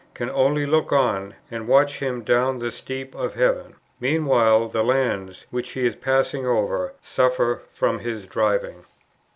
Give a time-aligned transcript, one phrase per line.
[0.15, 3.75] can only look on, and watch him down the steep of heaven.
[3.99, 8.85] Meanwhile, the lands, which he is passing over, suffer from his driving.